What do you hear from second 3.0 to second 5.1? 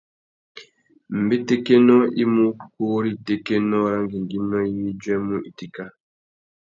râ itékénô râ ngüéngüinô iwí i